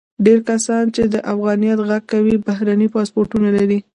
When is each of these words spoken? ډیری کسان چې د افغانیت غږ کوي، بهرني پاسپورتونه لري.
ډیری 0.25 0.43
کسان 0.49 0.83
چې 0.95 1.01
د 1.13 1.15
افغانیت 1.33 1.79
غږ 1.89 2.03
کوي، 2.13 2.35
بهرني 2.47 2.87
پاسپورتونه 2.95 3.47
لري. 3.57 3.79